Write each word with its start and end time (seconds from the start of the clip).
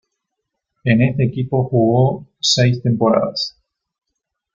En 0.83 1.03
este 1.03 1.25
equipo 1.25 1.69
jugó 1.69 2.25
seis 2.39 2.81
temporadas. 2.81 3.55